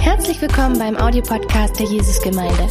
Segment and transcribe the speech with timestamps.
[0.00, 2.68] Herzlich willkommen beim Audiopodcast der Jesusgemeinde.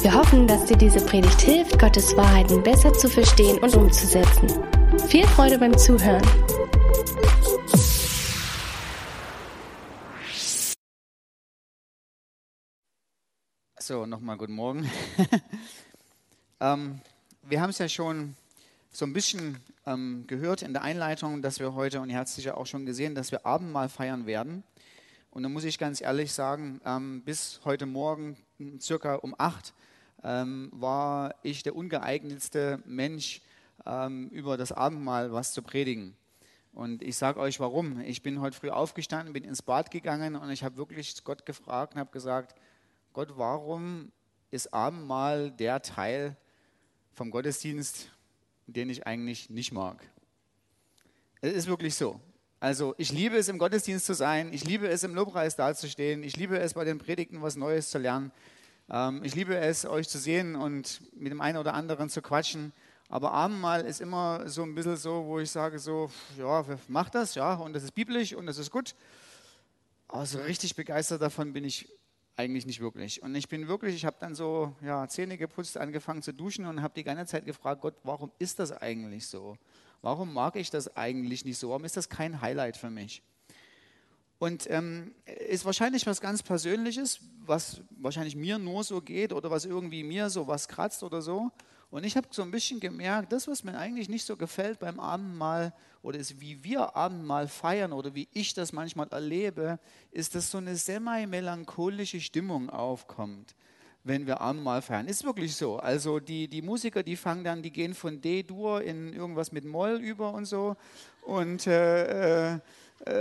[0.00, 4.48] Wir hoffen, dass dir diese Predigt hilft, Gottes Wahrheiten besser zu verstehen und umzusetzen.
[5.08, 6.22] Viel Freude beim Zuhören.
[13.80, 14.88] So, nochmal guten Morgen.
[16.60, 17.00] ähm,
[17.42, 18.36] wir haben es ja schon
[18.92, 22.36] so ein bisschen ähm, gehört in der Einleitung, dass wir heute, und ihr habt es
[22.36, 24.62] sicher auch schon gesehen, dass wir Abendmahl feiern werden.
[25.32, 28.36] Und da muss ich ganz ehrlich sagen, ähm, bis heute Morgen,
[28.78, 29.72] circa um acht,
[30.22, 33.40] ähm, war ich der ungeeignetste Mensch,
[33.86, 36.14] ähm, über das Abendmahl was zu predigen.
[36.74, 37.98] Und ich sage euch warum.
[38.02, 41.94] Ich bin heute früh aufgestanden, bin ins Bad gegangen und ich habe wirklich Gott gefragt
[41.94, 42.54] und habe gesagt,
[43.14, 44.12] Gott, warum
[44.50, 46.36] ist Abendmahl der Teil
[47.14, 48.10] vom Gottesdienst,
[48.66, 50.06] den ich eigentlich nicht mag.
[51.40, 52.20] Es ist wirklich so.
[52.62, 56.36] Also ich liebe es, im Gottesdienst zu sein, ich liebe es, im Lobpreis dazustehen, ich
[56.36, 58.30] liebe es, bei den Predigten was Neues zu lernen.
[58.88, 62.72] Ähm, ich liebe es, euch zu sehen und mit dem einen oder anderen zu quatschen.
[63.08, 67.34] Aber Abendmahl ist immer so ein bisschen so, wo ich sage so, ja, mach das,
[67.34, 68.94] ja, und das ist biblisch und das ist gut.
[70.06, 71.88] Aber so richtig begeistert davon bin ich
[72.36, 73.24] eigentlich nicht wirklich.
[73.24, 76.80] Und ich bin wirklich, ich habe dann so ja, Zähne geputzt, angefangen zu duschen und
[76.80, 79.56] habe die ganze Zeit gefragt, Gott, warum ist das eigentlich so?
[80.02, 81.70] Warum mag ich das eigentlich nicht so?
[81.70, 83.22] Warum ist das kein Highlight für mich?
[84.38, 89.64] Und ähm, ist wahrscheinlich was ganz Persönliches, was wahrscheinlich mir nur so geht oder was
[89.64, 91.52] irgendwie mir so was kratzt oder so.
[91.92, 94.98] Und ich habe so ein bisschen gemerkt, das, was mir eigentlich nicht so gefällt beim
[94.98, 95.72] Abendmahl
[96.02, 99.78] oder ist, wie wir Abendmahl feiern oder wie ich das manchmal erlebe,
[100.10, 103.54] ist, dass so eine semi-melancholische Stimmung aufkommt,
[104.04, 105.06] wenn wir Abendmahl feiern.
[105.06, 105.76] Ist wirklich so.
[105.76, 110.00] Also die, die Musiker, die fangen dann, die gehen von D-Dur in irgendwas mit Moll
[110.00, 110.76] über und so.
[111.22, 112.58] Und äh, äh,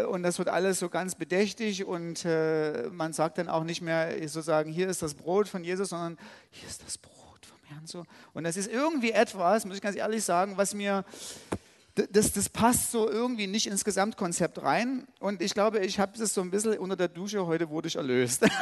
[0.10, 4.12] und das wird alles so ganz bedächtig und äh, man sagt dann auch nicht mehr
[4.28, 6.18] sozusagen, hier ist das Brot von Jesus, sondern
[6.52, 7.22] hier ist das Brot
[7.72, 8.06] Herrn so.
[8.34, 11.06] Und das ist irgendwie etwas, muss ich ganz ehrlich sagen, was mir,
[11.96, 15.08] das, das passt so irgendwie nicht ins Gesamtkonzept rein.
[15.20, 17.96] Und ich glaube, ich habe das so ein bisschen unter der Dusche, heute wurde ich
[17.96, 18.46] erlöst.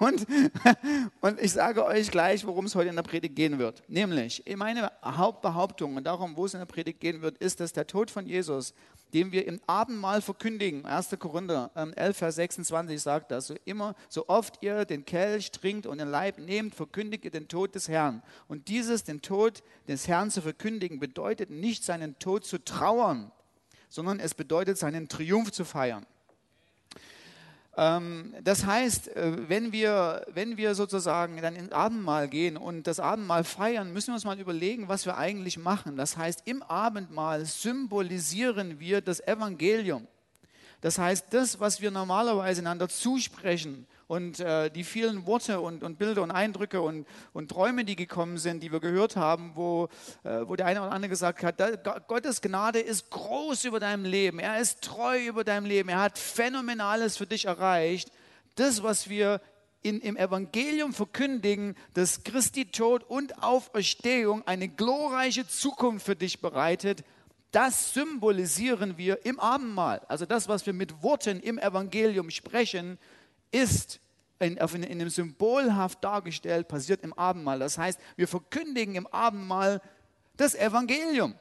[0.00, 0.26] und,
[1.20, 3.82] und ich sage euch gleich, worum es heute in der Predigt gehen wird.
[3.88, 7.86] Nämlich, meine Hauptbehauptung und darum, wo es in der Predigt gehen wird, ist, dass der
[7.86, 8.74] Tod von Jesus
[9.14, 10.84] den wir im Abendmahl verkündigen.
[10.84, 11.16] 1.
[11.18, 13.46] Korinther 11, ähm, Vers 26 sagt das.
[13.46, 17.48] So immer, so oft ihr den Kelch trinkt und den Leib nehmt, verkündigt ihr den
[17.48, 18.22] Tod des Herrn.
[18.48, 23.30] Und dieses, den Tod des Herrn zu verkündigen, bedeutet nicht seinen Tod zu trauern,
[23.88, 26.06] sondern es bedeutet seinen Triumph zu feiern.
[27.76, 33.00] Ähm, das heißt, äh, wenn wir, wenn wir sozusagen dann ins Abendmahl gehen und das
[33.00, 35.96] Abendmahl feiern, müssen wir uns mal überlegen, was wir eigentlich machen.
[35.96, 40.06] Das heißt, im Abendmahl symbolisieren wir das Evangelium.
[40.80, 45.98] Das heißt, das, was wir normalerweise einander zusprechen, und äh, die vielen Worte und, und,
[45.98, 49.88] Bilder und Eindrücke und, und, Träume, die gekommen sind, die wir gehört haben, wo,
[50.22, 54.04] äh, wo der eine oder andere gesagt hat, da, Gottes Gnade ist groß über deinem
[54.04, 58.10] Leben, er ist treu über deinem Leben, er hat Phänomenales für dich erreicht.
[58.54, 59.40] Das, was wir
[59.82, 67.04] in, im Evangelium verkündigen, dass Christi Tod und Auferstehung eine glorreiche Zukunft für dich bereitet,
[67.52, 70.02] das symbolisieren wir im Abendmahl.
[70.08, 72.98] Also das, was wir mit Worten im Evangelium sprechen,
[73.50, 74.00] ist
[74.38, 77.58] in, in, einem symbolhaft dargestellt, passiert im Abendmahl.
[77.58, 79.80] Das heißt, wir verkündigen im Abendmahl
[80.36, 81.34] das Evangelium.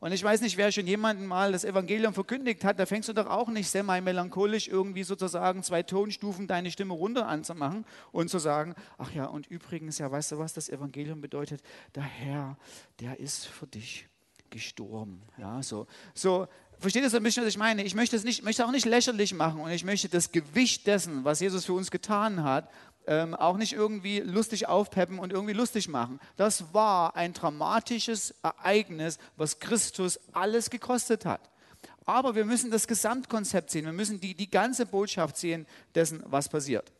[0.00, 3.12] Und ich weiß nicht, wer schon jemanden mal das Evangelium verkündigt hat, da fängst du
[3.12, 8.74] doch auch nicht semi-melancholisch irgendwie sozusagen zwei Tonstufen deine Stimme runter anzumachen und zu sagen,
[8.96, 11.62] ach ja, und übrigens, ja, weißt du was, das Evangelium bedeutet,
[11.94, 12.56] der Herr,
[13.00, 14.08] der ist für dich
[14.48, 15.20] gestorben.
[15.36, 16.48] Ja, so, so
[16.80, 17.84] versteht ihr so ein bisschen, was ich meine?
[17.84, 21.24] Ich möchte es nicht, möchte auch nicht lächerlich machen und ich möchte das Gewicht dessen,
[21.24, 22.70] was Jesus für uns getan hat,
[23.06, 26.20] ähm, auch nicht irgendwie lustig aufpeppen und irgendwie lustig machen.
[26.36, 31.40] Das war ein dramatisches Ereignis, was Christus alles gekostet hat.
[32.06, 36.48] Aber wir müssen das Gesamtkonzept sehen, wir müssen die, die ganze Botschaft sehen dessen, was
[36.48, 36.90] passiert.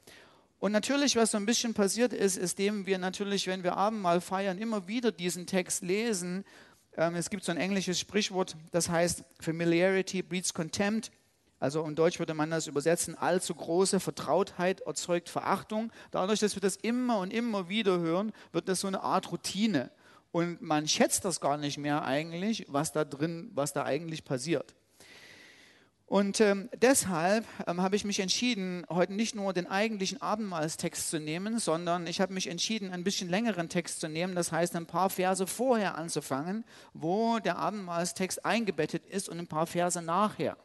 [0.61, 4.21] Und natürlich, was so ein bisschen passiert ist, ist dem wir natürlich, wenn wir Abendmahl
[4.21, 6.45] feiern, immer wieder diesen Text lesen
[6.93, 11.11] es gibt so ein englisches Sprichwort, das heißt, Familiarity breeds contempt.
[11.59, 15.93] Also in Deutsch würde man das übersetzen, allzu große Vertrautheit erzeugt Verachtung.
[16.11, 19.91] Dadurch, dass wir das immer und immer wieder hören, wird das so eine Art Routine.
[20.33, 24.75] Und man schätzt das gar nicht mehr eigentlich, was da drin, was da eigentlich passiert.
[26.11, 31.21] Und ähm, deshalb ähm, habe ich mich entschieden, heute nicht nur den eigentlichen Abendmahlstext zu
[31.21, 34.87] nehmen, sondern ich habe mich entschieden, ein bisschen längeren Text zu nehmen, das heißt ein
[34.87, 36.65] paar Verse vorher anzufangen,
[36.95, 40.57] wo der Abendmahlstext eingebettet ist und ein paar Verse nachher.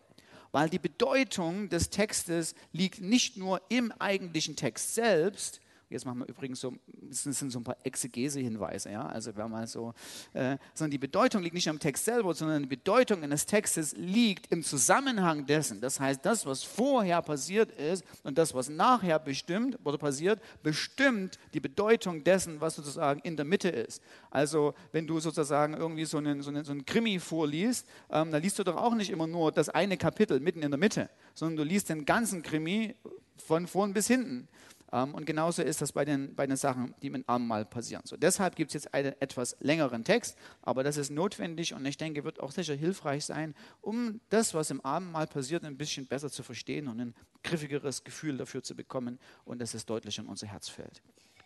[0.51, 5.59] weil die Bedeutung des Textes liegt nicht nur im eigentlichen Text selbst,
[5.89, 9.67] Jetzt machen wir übrigens so, das sind so ein paar Exegese-Hinweise, ja, also wenn man
[9.67, 9.93] so,
[10.33, 14.51] äh, sondern die Bedeutung liegt nicht am Text selber, sondern die Bedeutung eines Textes liegt
[14.51, 15.81] im Zusammenhang dessen.
[15.81, 21.37] Das heißt, das, was vorher passiert ist und das, was nachher bestimmt oder passiert, bestimmt
[21.53, 24.01] die Bedeutung dessen, was sozusagen in der Mitte ist.
[24.31, 28.41] Also, wenn du sozusagen irgendwie so einen, so einen, so einen Krimi vorliest, ähm, dann
[28.41, 31.57] liest du doch auch nicht immer nur das eine Kapitel mitten in der Mitte, sondern
[31.57, 32.95] du liest den ganzen Krimi
[33.37, 34.47] von vorn bis hinten.
[34.91, 38.03] Ähm, und genauso ist das bei den, bei den Sachen, die mit Abendmahl passieren.
[38.05, 41.97] So, deshalb gibt es jetzt einen etwas längeren Text, aber das ist notwendig und ich
[41.97, 46.29] denke, wird auch sicher hilfreich sein, um das, was im Abendmahl passiert, ein bisschen besser
[46.29, 50.47] zu verstehen und ein griffigeres Gefühl dafür zu bekommen und dass es deutlich in unser
[50.47, 51.01] Herz fällt.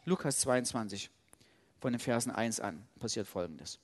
[0.05, 1.09] Lukas 22,
[1.79, 3.79] von den Versen 1 an, passiert folgendes.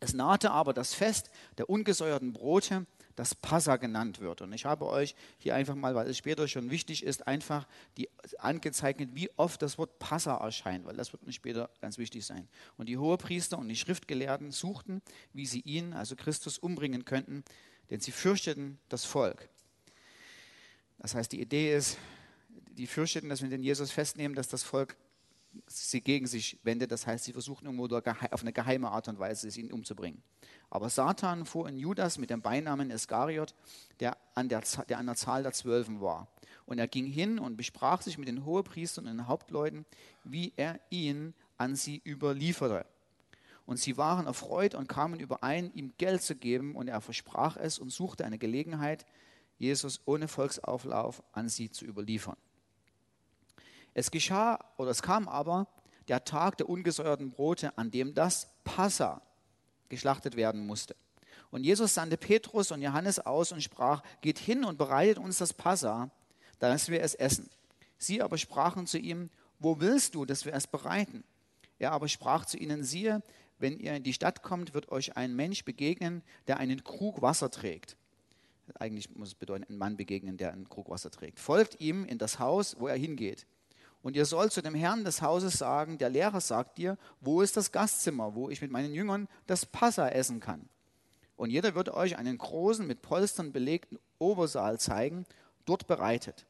[0.00, 2.86] Es nahte aber das Fest der ungesäuerten Brote,
[3.20, 4.40] das Passa genannt wird.
[4.40, 7.68] Und ich habe euch hier einfach mal, weil es später schon wichtig ist, einfach
[7.98, 8.08] die
[8.38, 12.48] angezeichnet, wie oft das Wort Passa erscheint, weil das wird uns später ganz wichtig sein.
[12.78, 15.02] Und die Hohepriester und die Schriftgelehrten suchten,
[15.34, 17.44] wie sie ihn, also Christus, umbringen könnten,
[17.90, 19.50] denn sie fürchteten das Volk.
[20.96, 21.98] Das heißt, die Idee ist,
[22.48, 24.96] die fürchteten, dass wir den Jesus festnehmen, dass das Volk
[25.66, 26.92] sie gegen sich wendet.
[26.92, 30.22] Das heißt, sie versuchen irgendwo auf eine geheime Art und Weise, ihn umzubringen.
[30.68, 33.54] Aber Satan fuhr in Judas mit dem Beinamen Iskariot,
[33.98, 36.28] der an der, der an der Zahl der Zwölfen war.
[36.66, 39.84] Und er ging hin und besprach sich mit den Hohepriestern und den Hauptleuten,
[40.24, 42.86] wie er ihn an sie überlieferte.
[43.66, 47.78] Und sie waren erfreut und kamen überein, ihm Geld zu geben, und er versprach es
[47.78, 49.06] und suchte eine Gelegenheit,
[49.58, 52.36] Jesus ohne Volksauflauf an sie zu überliefern.
[53.94, 55.66] Es geschah, oder es kam aber
[56.08, 59.22] der Tag der ungesäuerten Brote, an dem das Passa,
[59.88, 60.96] geschlachtet werden musste.
[61.50, 65.52] Und Jesus sandte Petrus und Johannes aus und sprach, geht hin und bereitet uns das
[65.52, 66.10] Passa,
[66.58, 67.50] dass wir es essen.
[67.98, 71.24] Sie aber sprachen zu ihm, wo willst du, dass wir es bereiten?
[71.78, 73.22] Er aber sprach zu ihnen, siehe,
[73.58, 77.50] wenn ihr in die Stadt kommt, wird euch ein Mensch begegnen, der einen Krug Wasser
[77.50, 77.96] trägt.
[78.78, 81.40] Eigentlich muss es bedeuten, ein Mann begegnen, der einen Krug Wasser trägt.
[81.40, 83.46] Folgt ihm in das Haus, wo er hingeht.
[84.02, 87.56] Und ihr sollt zu dem Herrn des Hauses sagen, der Lehrer sagt dir, wo ist
[87.56, 90.68] das Gastzimmer, wo ich mit meinen Jüngern das Passa essen kann.
[91.36, 95.26] Und jeder wird euch einen großen, mit Polstern belegten Obersaal zeigen,
[95.66, 96.46] dort bereitet.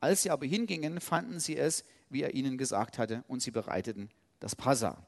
[0.00, 4.10] Als sie aber hingingen, fanden sie es, wie er ihnen gesagt hatte, und sie bereiteten
[4.40, 4.98] das Passa.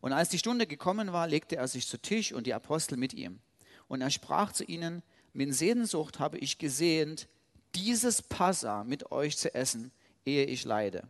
[0.00, 3.14] Und als die Stunde gekommen war, legte er sich zu Tisch und die Apostel mit
[3.14, 3.40] ihm.
[3.88, 5.02] Und er sprach zu ihnen,
[5.32, 7.28] mit Sehnsucht habe ich gesehnt,
[7.74, 9.92] dieses Passa mit euch zu essen,
[10.24, 11.08] ehe ich leide.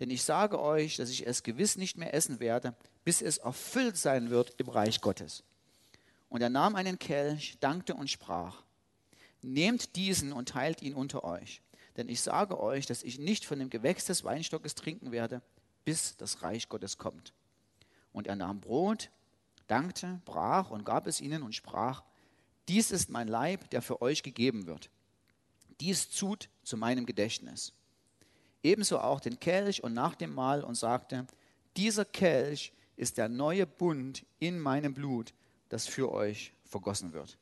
[0.00, 2.74] Denn ich sage euch, dass ich es gewiss nicht mehr essen werde,
[3.04, 5.44] bis es erfüllt sein wird im Reich Gottes.
[6.28, 8.62] Und er nahm einen Kelch, dankte und sprach,
[9.42, 11.62] Nehmt diesen und teilt ihn unter euch.
[11.96, 15.42] Denn ich sage euch, dass ich nicht von dem Gewächs des Weinstockes trinken werde,
[15.84, 17.32] bis das Reich Gottes kommt.
[18.12, 19.10] Und er nahm Brot,
[19.66, 22.02] dankte, brach und gab es ihnen und sprach,
[22.68, 24.90] dies ist mein Leib, der für euch gegeben wird.
[25.80, 27.72] Dies tut zu meinem Gedächtnis
[28.62, 31.26] ebenso auch den Kelch und nach dem Mahl und sagte,
[31.76, 35.32] dieser Kelch ist der neue Bund in meinem Blut,
[35.68, 37.38] das für euch vergossen wird.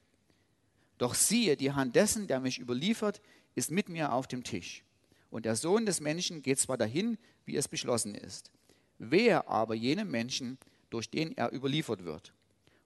[0.99, 3.21] Doch siehe, die Hand dessen, der mich überliefert,
[3.55, 4.85] ist mit mir auf dem Tisch.
[5.31, 8.51] Und der Sohn des Menschen geht zwar dahin, wie es beschlossen ist.
[8.99, 10.59] Wer aber jenem Menschen,
[10.91, 12.33] durch den er überliefert wird?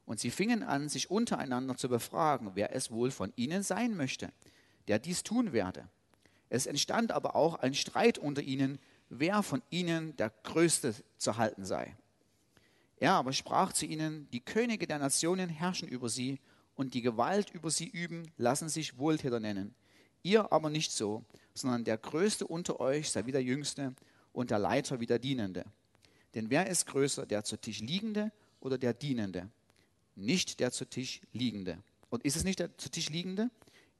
[0.06, 4.30] Und sie fingen an, sich untereinander zu befragen, wer es wohl von ihnen sein möchte,
[4.86, 5.88] der dies tun werde.
[6.54, 11.64] Es entstand aber auch ein Streit unter ihnen, wer von ihnen der Größte zu halten
[11.64, 11.96] sei.
[12.96, 16.38] Er aber sprach zu ihnen, die Könige der Nationen herrschen über sie
[16.76, 19.74] und die Gewalt über sie üben, lassen sich Wohltäter nennen.
[20.22, 23.92] Ihr aber nicht so, sondern der Größte unter euch sei wie der Jüngste
[24.32, 25.64] und der Leiter wie der Dienende.
[26.36, 28.30] Denn wer ist größer, der zu Tisch liegende
[28.60, 29.50] oder der Dienende?
[30.14, 31.78] Nicht der zu Tisch liegende.
[32.10, 33.50] Und ist es nicht der zu Tisch liegende?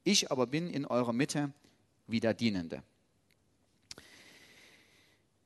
[0.05, 1.51] Ich aber bin in eurer Mitte
[2.07, 2.83] wie der Dienende.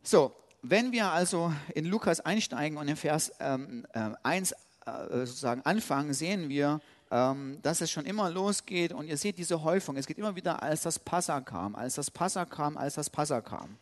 [0.03, 4.55] So, wenn wir also in Lukas einsteigen und in Vers ähm, äh, 1 äh,
[5.25, 9.97] sozusagen anfangen, sehen wir, ähm, dass es schon immer losgeht und ihr seht diese Häufung.
[9.97, 13.41] Es geht immer wieder, als das Passa kam, als das Passa kam, als das Passa
[13.41, 13.77] kam.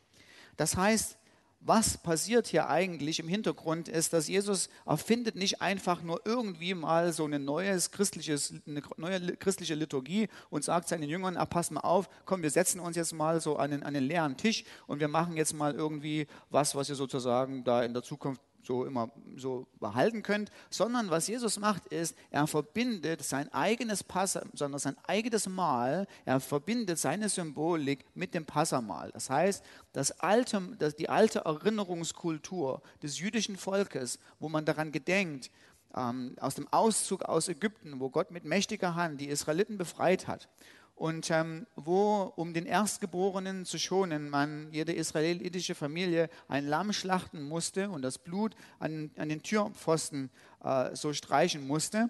[0.56, 1.18] Das heißt,
[1.60, 7.12] was passiert hier eigentlich im Hintergrund ist, dass Jesus erfindet nicht einfach nur irgendwie mal
[7.12, 11.82] so eine, neues christliches, eine neue christliche Liturgie und sagt seinen Jüngern, ah, pass mal
[11.82, 15.00] auf, komm, wir setzen uns jetzt mal so an einen, an einen leeren Tisch und
[15.00, 19.10] wir machen jetzt mal irgendwie was, was ihr sozusagen da in der Zukunft so immer
[19.38, 24.98] so behalten könnt, sondern was Jesus macht ist, er verbindet sein eigenes Passa, sondern sein
[25.08, 29.10] eigenes Mahl, er verbindet seine Symbolik mit dem Passamal.
[29.12, 35.50] Das heißt, das alte, das, die alte Erinnerungskultur des jüdischen Volkes, wo man daran gedenkt,
[35.96, 40.50] ähm, aus dem Auszug aus Ägypten, wo Gott mit mächtiger Hand die Israeliten befreit hat
[40.98, 47.44] und ähm, wo, um den Erstgeborenen zu schonen, man jede israelitische Familie ein Lamm schlachten
[47.44, 50.32] musste und das Blut an, an den Türpfosten
[50.64, 52.10] äh, so streichen musste.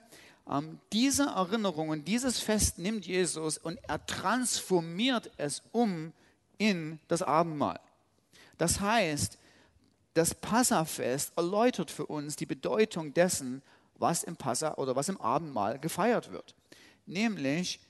[0.49, 6.13] Ähm, diese Erinnerung und dieses Fest nimmt Jesus und er transformiert es um
[6.57, 7.81] in das Abendmahl.
[8.57, 9.37] Das heißt,
[10.13, 13.61] das Passafest erläutert für uns die Bedeutung dessen,
[13.95, 16.55] was im Passa oder was im Abendmahl gefeiert wird.
[17.05, 17.81] Nämlich,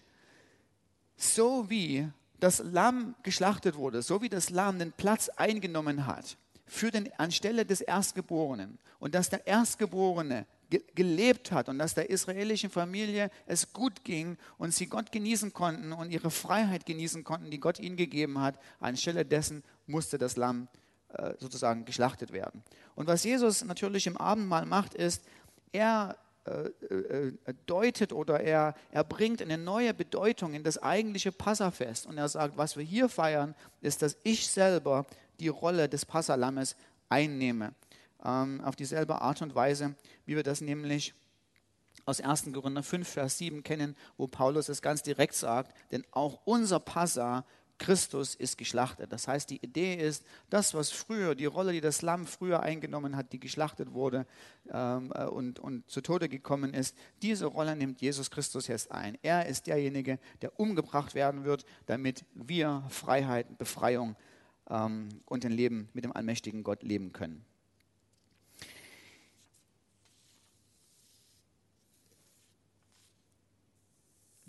[1.17, 2.07] so wie
[2.39, 7.65] das Lamm geschlachtet wurde, so wie das Lamm den Platz eingenommen hat für den, anstelle
[7.65, 13.73] des Erstgeborenen und dass der Erstgeborene ge gelebt hat und dass der israelischen Familie es
[13.73, 17.95] gut ging und sie Gott genießen konnten und ihre Freiheit genießen konnten, die Gott ihnen
[17.95, 20.67] gegeben hat, anstelle dessen musste das Lamm
[21.09, 22.63] äh, sozusagen geschlachtet werden.
[22.95, 25.23] Und was Jesus natürlich im Abendmahl macht, ist,
[25.71, 26.17] er
[27.65, 32.05] deutet oder er, er bringt eine neue Bedeutung in das eigentliche Passafest.
[32.05, 35.05] Und er sagt, was wir hier feiern, ist, dass ich selber
[35.39, 36.75] die Rolle des Passalammes
[37.09, 37.73] einnehme.
[38.23, 41.13] Ähm, auf dieselbe Art und Weise, wie wir das nämlich
[42.05, 42.53] aus 1.
[42.53, 47.45] Korinther 5, Vers 7 kennen, wo Paulus es ganz direkt sagt, denn auch unser Passa
[47.77, 49.11] Christus ist geschlachtet.
[49.11, 53.15] Das heißt, die Idee ist, das, was früher, die Rolle, die das Lamm früher eingenommen
[53.15, 54.25] hat, die geschlachtet wurde
[54.71, 59.17] ähm, äh, und, und zu Tode gekommen ist, diese Rolle nimmt Jesus Christus jetzt ein.
[59.21, 64.15] Er ist derjenige, der umgebracht werden wird, damit wir Freiheit, Befreiung
[64.69, 67.46] ähm, und ein Leben mit dem allmächtigen Gott leben können.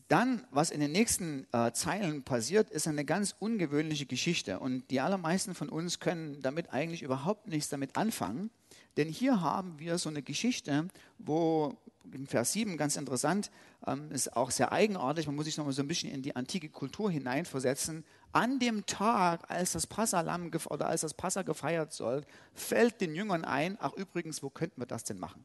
[0.08, 4.58] Dann, was in den nächsten äh, Zeilen passiert, ist eine ganz ungewöhnliche Geschichte.
[4.58, 8.50] Und die allermeisten von uns können damit eigentlich überhaupt nichts damit anfangen.
[8.96, 10.88] Denn hier haben wir so eine Geschichte,
[11.18, 11.76] wo
[12.12, 13.50] in Vers 7 ganz interessant,
[13.86, 16.70] ähm, ist auch sehr eigenartig, man muss sich nochmal so ein bisschen in die antike
[16.70, 18.02] Kultur hineinversetzen.
[18.32, 22.24] An dem Tag, als das Passalam oder als das Passa gefeiert soll,
[22.54, 25.44] fällt den Jüngern ein, ach übrigens, wo könnten wir das denn machen?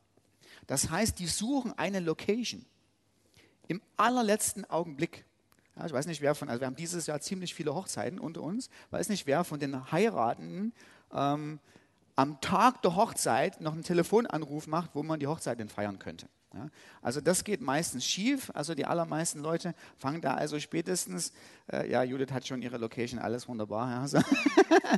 [0.67, 2.65] Das heißt, die suchen eine Location
[3.67, 5.25] im allerletzten Augenblick.
[5.75, 8.41] Ja, ich weiß nicht, wer von, also wir haben dieses Jahr ziemlich viele Hochzeiten unter
[8.41, 10.73] uns, weiß nicht, wer von den Heiratenden
[11.11, 11.59] ähm,
[12.15, 16.27] am Tag der Hochzeit noch einen Telefonanruf macht, wo man die Hochzeit denn feiern könnte.
[16.53, 16.69] Ja,
[17.01, 18.51] also das geht meistens schief.
[18.53, 21.33] Also die allermeisten Leute fangen da also spätestens,
[21.71, 23.89] äh, ja, Judith hat schon ihre Location, alles wunderbar.
[23.89, 24.19] Ja, so.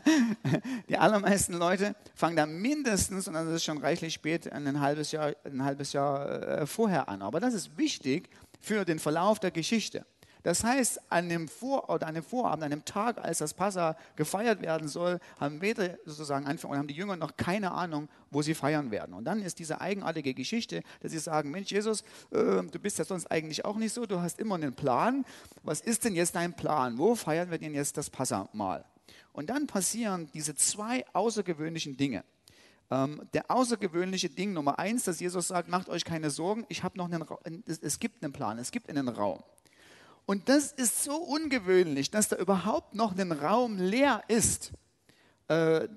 [0.89, 5.33] die allermeisten Leute fangen da mindestens, und das ist schon reichlich spät, ein halbes Jahr,
[5.45, 7.21] ein halbes Jahr äh, vorher an.
[7.21, 8.29] Aber das ist wichtig,
[8.65, 10.05] für den Verlauf der Geschichte.
[10.41, 13.97] Das heißt, an dem, Vor oder an dem Vorabend, an dem Tag, als das Passa
[14.15, 18.43] gefeiert werden soll, haben Peter sozusagen Anfang und haben die Jünger noch keine Ahnung, wo
[18.43, 19.15] sie feiern werden.
[19.15, 23.05] Und dann ist diese eigenartige Geschichte, dass sie sagen: Mensch, Jesus, äh, du bist ja
[23.05, 25.25] sonst eigentlich auch nicht so, du hast immer einen Plan.
[25.63, 26.99] Was ist denn jetzt dein Plan?
[26.99, 28.85] Wo feiern wir denn jetzt das Passa mal?
[29.33, 32.23] Und dann passieren diese zwei außergewöhnlichen Dinge.
[32.91, 36.97] Ähm, der außergewöhnliche Ding Nummer eins, dass Jesus sagt, macht euch keine Sorgen, ich habe
[36.97, 39.41] noch einen, es, es gibt einen Plan, es gibt einen Raum.
[40.25, 44.71] Und das ist so ungewöhnlich, dass da überhaupt noch ein Raum leer ist.
[45.47, 45.87] Äh,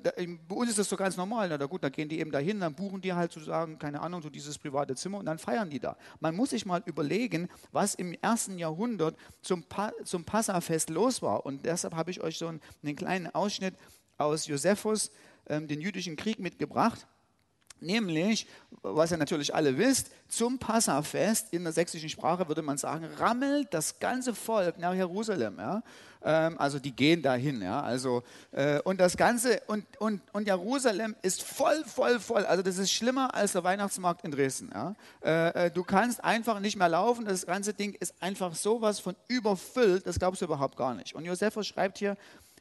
[0.46, 1.48] bei uns ist das so ganz normal.
[1.48, 4.28] Na, gut, da gehen die eben dahin, dann buchen die halt sozusagen, keine Ahnung, so
[4.28, 5.96] dieses private Zimmer und dann feiern die da.
[6.20, 11.46] Man muss sich mal überlegen, was im ersten Jahrhundert zum, pa zum Passafest los war.
[11.46, 13.74] Und deshalb habe ich euch so einen, einen kleinen Ausschnitt
[14.18, 15.10] aus Josephus,
[15.48, 17.06] den jüdischen Krieg mitgebracht.
[17.80, 18.46] Nämlich,
[18.82, 23.72] was ihr natürlich alle wisst, zum Passafest in der sächsischen Sprache würde man sagen, rammelt
[23.72, 25.58] das ganze Volk nach Jerusalem.
[25.58, 25.82] Ja?
[26.22, 27.62] Ähm, also die gehen dahin.
[27.62, 27.80] Ja?
[27.80, 32.44] Also, äh, und das Ganze, und, und, und Jerusalem ist voll, voll, voll.
[32.46, 34.70] Also das ist schlimmer als der Weihnachtsmarkt in Dresden.
[34.74, 34.94] Ja?
[35.22, 37.26] Äh, äh, du kannst einfach nicht mehr laufen.
[37.26, 41.14] Das ganze Ding ist einfach sowas von überfüllt, das glaubst du überhaupt gar nicht.
[41.14, 42.16] Und Josephus schreibt hier,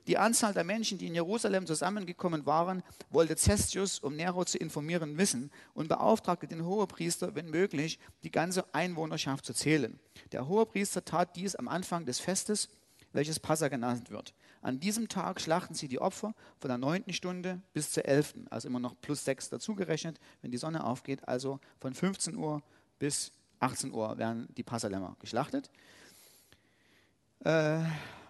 [0.07, 5.17] die Anzahl der Menschen, die in Jerusalem zusammengekommen waren, wollte Cestius, um Nero zu informieren,
[5.17, 9.99] wissen und beauftragte den Hohepriester, wenn möglich, die ganze Einwohnerschaft zu zählen.
[10.31, 12.69] Der Hohepriester tat dies am Anfang des Festes,
[13.11, 14.33] welches Passa genannt wird.
[14.61, 18.67] An diesem Tag schlachten sie die Opfer von der neunten Stunde bis zur elften, also
[18.67, 22.61] immer noch plus sechs dazugerechnet, wenn die Sonne aufgeht, also von 15 Uhr
[22.99, 25.69] bis 18 Uhr werden die Passalämmer geschlachtet.
[27.43, 27.79] Äh,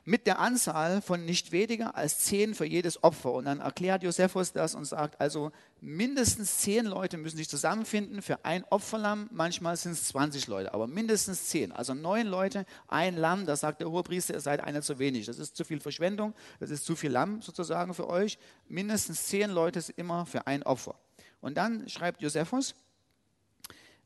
[0.07, 3.33] mit der Anzahl von nicht weniger als zehn für jedes Opfer.
[3.33, 8.45] Und dann erklärt Josephus das und sagt, also mindestens zehn Leute müssen sich zusammenfinden für
[8.45, 9.27] ein Opferlamm.
[9.33, 11.73] Manchmal sind es 20 Leute, aber mindestens zehn.
[11.73, 13.45] Also neun Leute, ein Lamm.
[13.45, 15.25] Da sagt der Hohepriester, ihr seid einer zu wenig.
[15.25, 18.39] Das ist zu viel Verschwendung, das ist zu viel Lamm sozusagen für euch.
[18.69, 20.95] Mindestens zehn Leute sind immer für ein Opfer.
[21.41, 22.75] Und dann schreibt Josephus,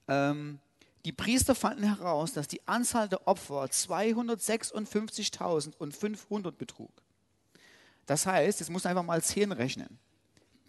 [0.08, 0.58] ähm,
[1.06, 6.92] die Priester fanden heraus, dass die Anzahl der Opfer 256.500 betrug.
[8.06, 10.00] Das heißt, jetzt muss einfach mal 10 rechnen.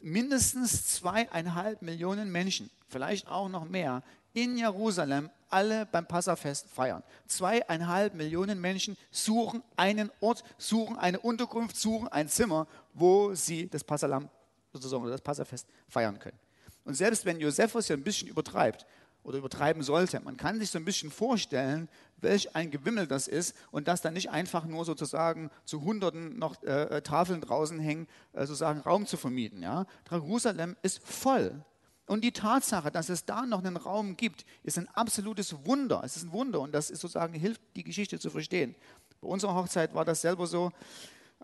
[0.00, 7.02] Mindestens zweieinhalb Millionen Menschen, vielleicht auch noch mehr, in Jerusalem alle beim Passafest feiern.
[7.26, 13.84] Zweieinhalb Millionen Menschen suchen einen Ort, suchen eine Unterkunft, suchen ein Zimmer, wo sie das
[13.84, 14.28] Passalam
[14.72, 16.38] sozusagen das Passafest feiern können.
[16.84, 18.86] Und selbst wenn Josephus hier ein bisschen übertreibt
[19.24, 20.20] oder übertreiben sollte.
[20.20, 24.10] Man kann sich so ein bisschen vorstellen, welch ein Gewimmel das ist und dass da
[24.10, 29.06] nicht einfach nur sozusagen zu Hunderten noch äh, äh, Tafeln draußen hängen, äh, sozusagen Raum
[29.06, 29.62] zu vermieten.
[29.62, 29.86] Ja?
[30.10, 31.64] Jerusalem ist voll.
[32.06, 36.02] Und die Tatsache, dass es da noch einen Raum gibt, ist ein absolutes Wunder.
[36.04, 38.74] Es ist ein Wunder und das ist sozusagen hilft, die Geschichte zu verstehen.
[39.20, 40.72] Bei unserer Hochzeit war das selber so.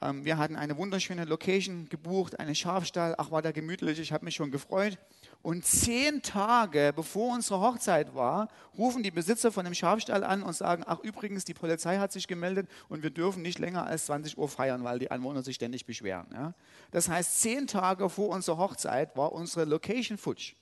[0.03, 3.15] Ähm, wir hatten eine wunderschöne Location gebucht, einen Schafstall.
[3.19, 4.99] Ach, war da gemütlich, ich habe mich schon gefreut.
[5.43, 10.53] Und zehn Tage bevor unsere Hochzeit war, rufen die Besitzer von dem Schafstall an und
[10.53, 14.37] sagen, ach übrigens, die Polizei hat sich gemeldet und wir dürfen nicht länger als 20
[14.37, 16.27] Uhr feiern, weil die Anwohner sich ständig beschweren.
[16.33, 16.55] Ja?
[16.91, 20.55] Das heißt, zehn Tage vor unserer Hochzeit war unsere Location futsch.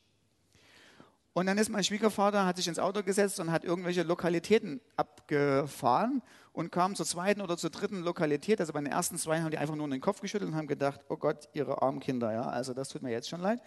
[1.37, 6.23] Und dann ist mein Schwiegervater, hat sich ins Auto gesetzt und hat irgendwelche Lokalitäten abgefahren
[6.55, 8.59] und kam zur zweiten oder zur dritten Lokalität.
[8.59, 11.01] Also bei den ersten zwei haben die einfach nur den Kopf geschüttelt und haben gedacht,
[11.11, 13.61] oh Gott, ihre armen Kinder, ja, also das tut mir jetzt schon leid.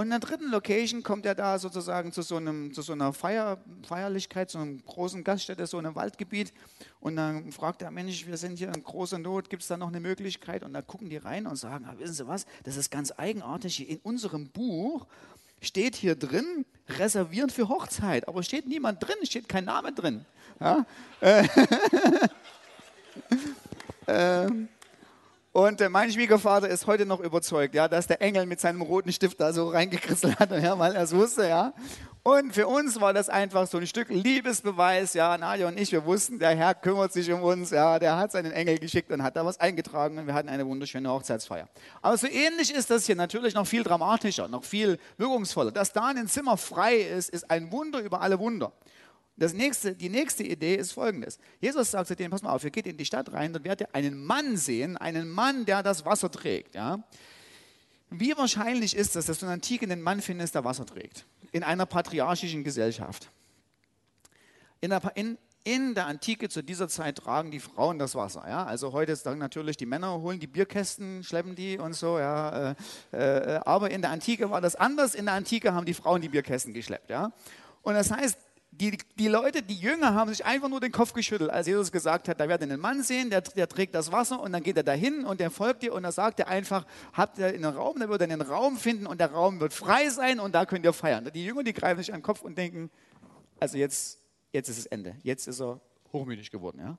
[0.00, 3.12] Und in der dritten Location kommt er da sozusagen zu so, einem, zu so einer
[3.12, 6.54] Feier, Feierlichkeit, zu einem großen Gaststätte, so einem Waldgebiet.
[7.00, 9.88] Und dann fragt er, Mensch, wir sind hier in großer Not, gibt es da noch
[9.88, 10.62] eine Möglichkeit?
[10.62, 13.90] Und da gucken die rein und sagen, ah, wissen Sie was, das ist ganz eigenartig.
[13.90, 15.06] In unserem Buch
[15.60, 18.26] steht hier drin, reservieren für Hochzeit.
[18.26, 20.24] Aber steht niemand drin, steht kein Name drin.
[20.60, 20.86] Ja?
[21.20, 21.46] Äh,
[24.06, 24.70] ähm,
[25.52, 29.12] und äh, mein Schwiegervater ist heute noch überzeugt, ja, dass der Engel mit seinem roten
[29.12, 31.72] Stift da so reingekritzelt hat, ja, weil er es wusste, ja.
[32.22, 35.36] Und für uns war das einfach so ein Stück Liebesbeweis, ja.
[35.36, 37.98] Nadja und ich, wir wussten, der Herr kümmert sich um uns, ja.
[37.98, 41.10] Der hat seinen Engel geschickt und hat da was eingetragen und wir hatten eine wunderschöne
[41.10, 41.68] Hochzeitsfeier.
[42.00, 45.72] Aber so ähnlich ist das hier natürlich noch viel dramatischer, noch viel wirkungsvoller.
[45.72, 48.72] Dass da ein Zimmer frei ist, ist ein Wunder über alle Wunder.
[49.40, 51.38] Das nächste, die nächste Idee ist folgendes.
[51.62, 53.88] Jesus sagt zu denen, pass mal auf, ihr geht in die Stadt rein, dann werdet
[53.88, 56.74] ihr einen Mann sehen, einen Mann, der das Wasser trägt.
[56.74, 57.02] Ja?
[58.10, 61.24] Wie wahrscheinlich ist es, dass du in der Antike einen Mann findest, der Wasser trägt?
[61.52, 63.30] In einer patriarchischen Gesellschaft.
[64.82, 68.44] In der, in, in der Antike zu dieser Zeit tragen die Frauen das Wasser.
[68.46, 68.66] Ja?
[68.66, 72.18] Also heute sagen natürlich die Männer holen die Bierkästen, schleppen die und so.
[72.18, 72.74] Ja?
[73.12, 75.14] Äh, äh, aber in der Antike war das anders.
[75.14, 77.08] In der Antike haben die Frauen die Bierkästen geschleppt.
[77.08, 77.32] Ja?
[77.80, 78.36] Und das heißt,
[78.72, 82.28] die, die Leute, die Jünger, haben sich einfach nur den Kopf geschüttelt, als Jesus gesagt
[82.28, 84.76] hat, da werdet ihr einen Mann sehen, der, der trägt das Wasser und dann geht
[84.76, 87.98] er dahin und der folgt dir und dann sagt er einfach, habt ihr einen Raum,
[87.98, 90.84] da wird er einen Raum finden und der Raum wird frei sein und da könnt
[90.84, 91.28] ihr feiern.
[91.34, 92.90] Die Jünger, die greifen sich an den Kopf und denken,
[93.58, 94.18] also jetzt,
[94.52, 95.80] jetzt ist das Ende, jetzt ist er
[96.12, 96.78] hochmütig geworden.
[96.80, 96.98] Ja?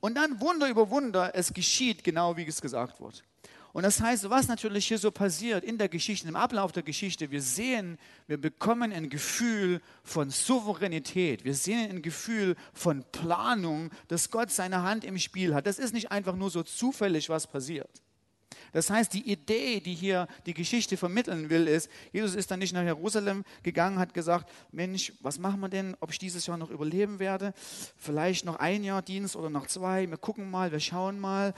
[0.00, 3.22] Und dann Wunder über Wunder, es geschieht genau, wie es gesagt wird.
[3.72, 7.30] Und das heißt, was natürlich hier so passiert in der Geschichte, im Ablauf der Geschichte,
[7.30, 14.30] wir sehen, wir bekommen ein Gefühl von Souveränität, wir sehen ein Gefühl von Planung, dass
[14.30, 15.66] Gott seine Hand im Spiel hat.
[15.66, 18.02] Das ist nicht einfach nur so zufällig, was passiert.
[18.72, 22.72] Das heißt, die Idee, die hier die Geschichte vermitteln will, ist, Jesus ist dann nicht
[22.72, 26.70] nach Jerusalem gegangen, hat gesagt, Mensch, was machen wir denn, ob ich dieses Jahr noch
[26.70, 27.52] überleben werde?
[27.96, 31.52] Vielleicht noch ein Jahr Dienst oder noch zwei, wir gucken mal, wir schauen mal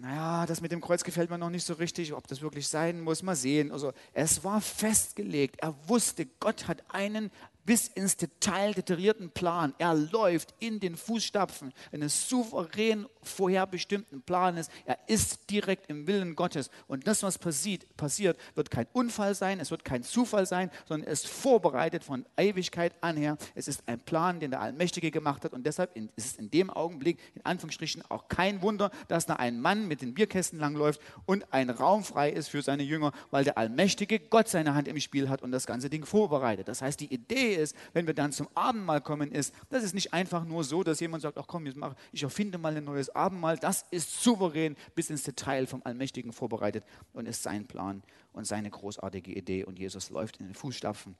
[0.00, 3.00] naja, das mit dem Kreuz gefällt mir noch nicht so richtig, ob das wirklich sein
[3.00, 3.72] muss, mal sehen.
[3.72, 7.32] Also es war festgelegt, er wusste, Gott hat einen
[7.68, 9.74] bis ins Detail detaillierten Plan.
[9.76, 14.70] Er läuft in den Fußstapfen eines souverän vorherbestimmten Planes.
[14.86, 16.70] Er ist direkt im Willen Gottes.
[16.86, 21.06] Und das, was passiert, passiert, wird kein Unfall sein, es wird kein Zufall sein, sondern
[21.06, 23.36] es ist vorbereitet von Ewigkeit anher.
[23.54, 25.52] Es ist ein Plan, den der Allmächtige gemacht hat.
[25.52, 29.60] Und deshalb ist es in dem Augenblick, in Anführungsstrichen, auch kein Wunder, dass da ein
[29.60, 33.58] Mann mit den Bierkästen langläuft und ein Raum frei ist für seine Jünger, weil der
[33.58, 36.66] Allmächtige Gott seine Hand im Spiel hat und das ganze Ding vorbereitet.
[36.66, 40.12] Das heißt, die Idee ist, wenn wir dann zum Abendmahl kommen, ist, das ist nicht
[40.12, 41.66] einfach nur so, dass jemand sagt, ach komm,
[42.12, 43.58] ich erfinde mal ein neues Abendmahl.
[43.58, 48.70] Das ist souverän bis ins Detail vom Allmächtigen vorbereitet und ist sein Plan und seine
[48.70, 49.64] großartige Idee.
[49.64, 51.16] Und Jesus läuft in den Fußstapfen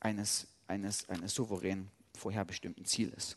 [0.00, 3.36] eines, eines, eines souverän vorherbestimmten Zieles.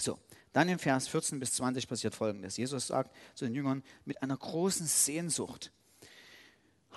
[0.00, 0.18] So,
[0.52, 2.56] Dann im Vers 14 bis 20 passiert Folgendes.
[2.56, 5.72] Jesus sagt zu den Jüngern, mit einer großen Sehnsucht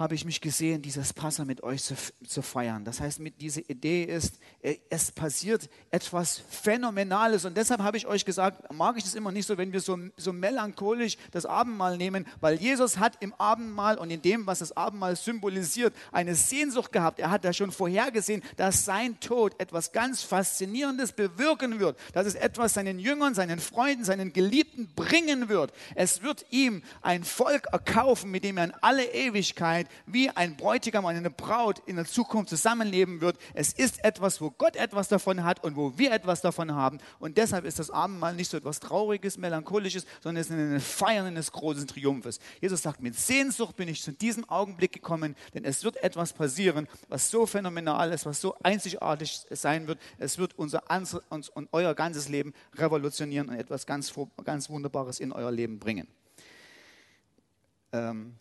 [0.02, 1.96] habe ich mich gesehen, dieses Passa mit euch zu,
[2.28, 2.84] zu, feiern.
[2.84, 7.46] Das heißt, mit dieser Idee ist, äh, es passiert etwas Phänomenales.
[7.46, 9.98] Und deshalb habe ich euch gesagt, mag ich das immer nicht so, wenn wir so,
[10.18, 14.76] so melancholisch das Abendmahl nehmen, weil Jesus hat im Abendmahl und in dem, was das
[14.76, 17.20] Abendmahl symbolisiert, eine Sehnsucht gehabt.
[17.20, 22.36] Er hat da schon vorhergesehen, dass sein Tod etwas ganz Faszinierendes bewirken wird, dass es
[22.36, 25.72] etwas seinen Jüngern, seinen Freunden, seinen Geliebten bringen wird.
[25.96, 31.06] Es wird ihm ein Volk erkaufen, mit dem er in alle Ewigkeit wie ein Bräutigam
[31.06, 33.38] und eine Braut in der Zukunft zusammenleben wird.
[33.54, 37.00] Es ist etwas, wo Gott etwas davon hat und wo wir etwas davon haben.
[37.20, 41.28] Und deshalb ist das Abendmahl nicht so etwas Trauriges, Melancholisches, sondern es ist ein Feiern
[41.28, 42.40] eines großen Triumphes.
[42.60, 46.88] Jesus sagt, mit Sehnsucht bin ich zu diesem Augenblick gekommen, denn es wird etwas passieren,
[47.08, 50.00] was so phänomenal ist, was so einzigartig sein wird.
[50.18, 50.84] Es wird unser
[51.30, 56.08] uns und euer ganzes Leben revolutionieren und etwas ganz, ganz Wunderbares in euer Leben bringen.
[57.94, 58.36] Ähm,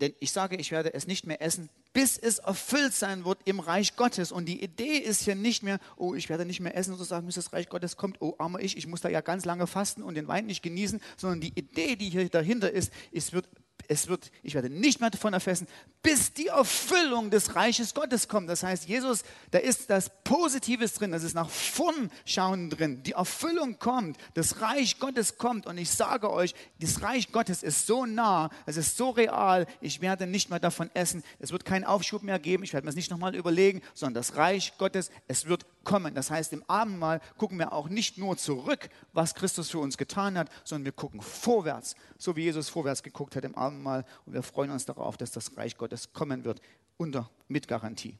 [0.00, 3.60] denn ich sage, ich werde es nicht mehr essen, bis es erfüllt sein wird im
[3.60, 4.30] Reich Gottes.
[4.30, 7.34] Und die Idee ist hier nicht mehr, oh, ich werde nicht mehr essen, sozusagen, bis
[7.34, 10.14] das Reich Gottes kommt, oh, armer ich, ich muss da ja ganz lange fasten und
[10.14, 13.48] den Wein nicht genießen, sondern die Idee, die hier dahinter ist, es wird
[13.88, 15.66] es wird, ich werde nicht mehr davon erfassen,
[16.02, 18.48] bis die Erfüllung des Reiches Gottes kommt.
[18.48, 23.02] Das heißt, Jesus, da ist das Positives drin, das ist nach vorn schauen drin.
[23.02, 27.86] Die Erfüllung kommt, das Reich Gottes kommt und ich sage euch, das Reich Gottes ist
[27.86, 31.24] so nah, es ist so real, ich werde nicht mehr davon essen.
[31.38, 34.36] Es wird keinen Aufschub mehr geben, ich werde mir das nicht nochmal überlegen, sondern das
[34.36, 36.14] Reich Gottes, es wird kommen.
[36.14, 40.36] Das heißt, im Abendmahl gucken wir auch nicht nur zurück, was Christus für uns getan
[40.36, 43.77] hat, sondern wir gucken vorwärts, so wie Jesus vorwärts geguckt hat im Abendmahl.
[43.86, 46.60] Und wir freuen uns darauf, dass das Reich Gottes kommen wird,
[46.96, 48.16] unter, mit Garantie.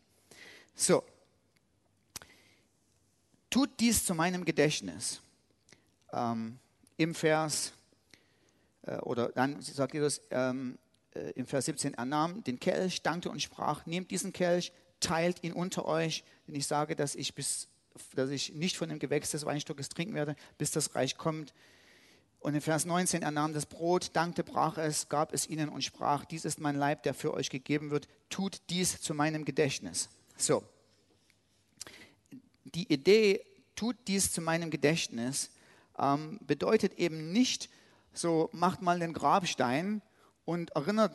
[0.74, 1.02] So,
[3.50, 5.20] tut dies zu meinem Gedächtnis.
[6.12, 6.58] Ähm,
[6.96, 7.72] Im Vers,
[8.82, 10.78] äh, oder dann sagt Jesus ähm,
[11.14, 15.42] äh, im Vers 17, er nahm den Kelch, dankte und sprach, nehmt diesen Kelch, teilt
[15.44, 17.68] ihn unter euch, denn ich sage, dass ich, bis,
[18.14, 21.54] dass ich nicht von dem Gewächs des Weinstockes trinken werde, bis das Reich kommt.
[22.40, 25.82] Und in Vers 19, er nahm das Brot, dankte, brach es, gab es ihnen und
[25.82, 30.08] sprach, dies ist mein Leib, der für euch gegeben wird, tut dies zu meinem Gedächtnis.
[30.36, 30.62] So,
[32.64, 35.50] die Idee, tut dies zu meinem Gedächtnis,
[35.98, 37.68] ähm, bedeutet eben nicht
[38.12, 40.02] so, macht mal den Grabstein
[40.48, 41.14] und erinnert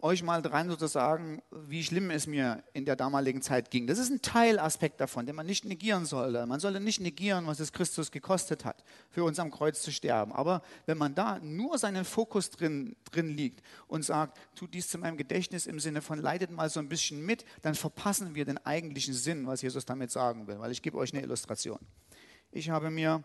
[0.00, 3.88] euch mal dran sozusagen, wie schlimm es mir in der damaligen Zeit ging.
[3.88, 6.46] Das ist ein Teilaspekt davon, den man nicht negieren sollte.
[6.46, 10.30] Man sollte nicht negieren, was es Christus gekostet hat, für uns am Kreuz zu sterben.
[10.30, 14.98] Aber wenn man da nur seinen Fokus drin, drin liegt und sagt, tut dies zu
[14.98, 18.64] meinem Gedächtnis im Sinne von leidet mal so ein bisschen mit, dann verpassen wir den
[18.64, 20.60] eigentlichen Sinn, was Jesus damit sagen will.
[20.60, 21.80] Weil ich gebe euch eine Illustration.
[22.52, 23.24] Ich habe mir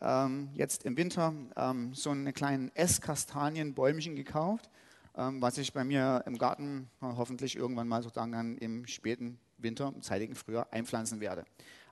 [0.00, 4.70] ähm, jetzt im Winter ähm, so einen kleinen Esskastanienbäumchen gekauft
[5.14, 10.02] was ich bei mir im Garten hoffentlich irgendwann mal sozusagen dann im späten Winter, im
[10.02, 11.44] zeitigen Frühjahr einpflanzen werde.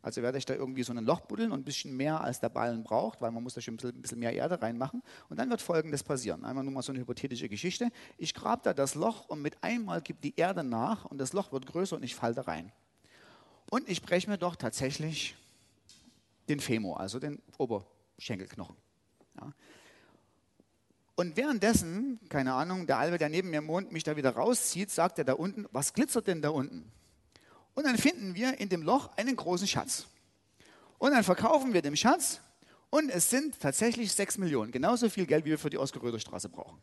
[0.02, 2.48] Also werde ich da irgendwie so ein Loch buddeln und ein bisschen mehr als der
[2.48, 5.00] Ballen braucht, weil man muss da schon ein bisschen mehr Erde reinmachen.
[5.28, 6.44] Und dann wird Folgendes passieren.
[6.44, 7.88] Einmal nur mal so eine hypothetische Geschichte.
[8.18, 11.52] Ich grabe da das Loch und mit einmal gibt die Erde nach und das Loch
[11.52, 12.72] wird größer und ich falle da rein.
[13.70, 15.36] Und ich breche mir doch tatsächlich
[16.48, 18.74] den Femur, also den Oberschenkelknochen.
[19.40, 19.52] Ja.
[21.22, 25.18] Und währenddessen, keine Ahnung, der Albe, der neben mir wohnt, mich da wieder rauszieht, sagt
[25.18, 26.90] er da unten, was glitzert denn da unten?
[27.74, 30.06] Und dann finden wir in dem Loch einen großen Schatz.
[30.98, 32.40] Und dann verkaufen wir den Schatz
[32.90, 34.72] und es sind tatsächlich sechs Millionen.
[34.72, 36.82] Genauso viel Geld, wie wir für die Oskar-Röder-Straße brauchen.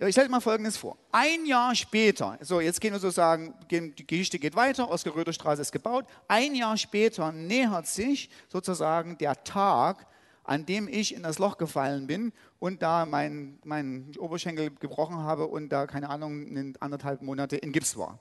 [0.00, 0.96] Ich stelle mal Folgendes vor.
[1.12, 6.06] Ein Jahr später, so jetzt gehen wir sozusagen, die Geschichte geht weiter, Oskar-Röder-Straße ist gebaut.
[6.26, 10.06] Ein Jahr später nähert sich sozusagen der Tag,
[10.44, 15.46] an dem ich in das Loch gefallen bin und da meinen mein Oberschenkel gebrochen habe
[15.46, 18.18] und da, keine Ahnung, anderthalb Monate in Gips war.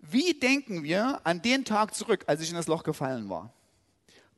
[0.00, 3.52] Wie denken wir an den Tag zurück, als ich in das Loch gefallen war?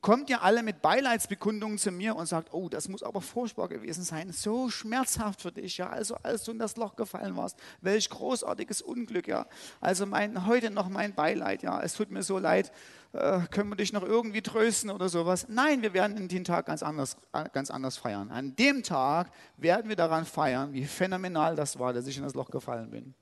[0.04, 4.04] Kommt ihr alle mit Beileidsbekundungen zu mir und sagt, oh, das muss aber furchtbar gewesen
[4.04, 8.10] sein, so schmerzhaft für dich, ja, also als du in das Loch gefallen warst, welch
[8.10, 9.46] großartiges Unglück, ja,
[9.80, 12.70] also mein, heute noch mein Beileid, ja, es tut mir so leid,
[13.14, 15.46] äh, können wir dich noch irgendwie trösten oder sowas?
[15.48, 17.16] Nein, wir werden den Tag ganz anders,
[17.54, 18.30] ganz anders feiern.
[18.30, 22.34] An dem Tag werden wir daran feiern, wie phänomenal das war, dass ich in das
[22.34, 23.14] Loch gefallen bin.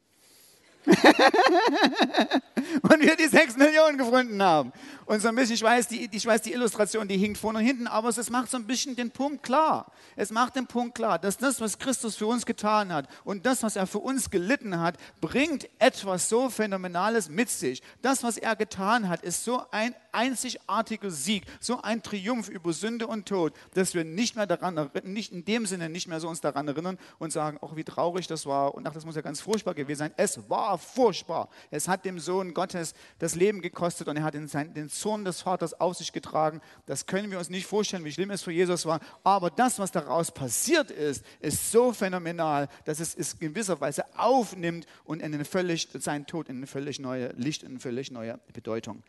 [2.82, 4.72] und wir die sechs Millionen gefunden haben.
[5.06, 7.64] Und so ein bisschen, ich weiß, die, ich weiß, die Illustration, die hinkt vorne und
[7.64, 9.92] hinten, aber es macht so ein bisschen den Punkt klar.
[10.16, 13.62] Es macht den Punkt klar, dass das, was Christus für uns getan hat und das,
[13.62, 17.82] was er für uns gelitten hat, bringt etwas so Phänomenales mit sich.
[18.00, 23.06] Das, was er getan hat, ist so ein einzigartiger Sieg, so ein Triumph über Sünde
[23.06, 26.40] und Tod, dass wir nicht mehr daran, nicht in dem Sinne nicht mehr so uns
[26.40, 29.40] daran erinnern und sagen, ach, wie traurig das war und ach, das muss ja ganz
[29.40, 30.12] furchtbar gewesen sein.
[30.16, 31.48] Es war furchtbar.
[31.70, 35.80] Es hat dem Sohn Gottes das Leben gekostet und er hat den, Zorn des Vaters
[35.80, 36.60] auf sich getragen.
[36.86, 39.00] Das können wir uns nicht vorstellen, wie schlimm es für Jesus war.
[39.22, 44.04] Aber das, was daraus passiert ist, ist so phänomenal, dass es es in gewisser Weise
[44.18, 48.10] aufnimmt und in eine völlig, sein Tod in eine völlig neue Licht, in eine völlig
[48.10, 49.02] neue Bedeutung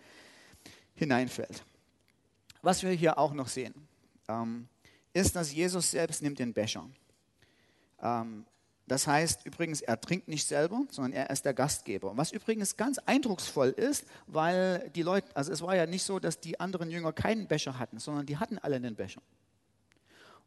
[0.95, 1.63] hineinfällt.
[2.61, 3.73] Was wir hier auch noch sehen,
[4.27, 4.67] ähm,
[5.13, 6.89] ist, dass Jesus selbst nimmt den Becher.
[8.01, 8.45] Ähm,
[8.87, 12.17] das heißt übrigens, er trinkt nicht selber, sondern er ist der Gastgeber.
[12.17, 16.39] Was übrigens ganz eindrucksvoll ist, weil die Leute, also es war ja nicht so, dass
[16.39, 19.21] die anderen Jünger keinen Becher hatten, sondern die hatten alle einen Becher.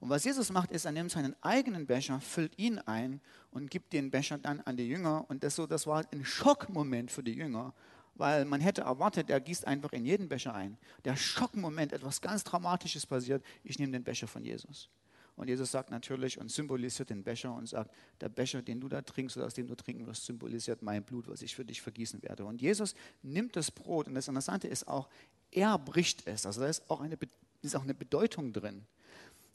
[0.01, 3.95] Und was Jesus macht, ist, er nimmt seinen eigenen Becher, füllt ihn ein und gibt
[3.95, 5.25] den Becher dann an die Jünger.
[5.29, 7.73] Und das, so, das war ein Schockmoment für die Jünger,
[8.15, 10.77] weil man hätte erwartet, er gießt einfach in jeden Becher ein.
[11.07, 14.91] Der Schockmoment, etwas ganz Dramatisches passiert, ich nehme den Becher von Jesus.
[15.37, 19.03] Und Jesus sagt natürlich und symbolisiert den Becher und sagt, der Becher, den du da
[19.03, 22.23] trinkst oder aus dem du trinken wirst, symbolisiert mein Blut, was ich für dich vergießen
[22.23, 22.47] werde.
[22.47, 25.09] Und Jesus nimmt das Brot und das Interessante ist auch,
[25.51, 26.47] er bricht es.
[26.47, 27.19] Also da ist auch eine,
[27.61, 28.87] ist auch eine Bedeutung drin.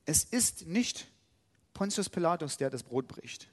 [0.05, 1.07] Es ist nicht
[1.73, 3.49] Pontius Pilatus, der das Brot bricht.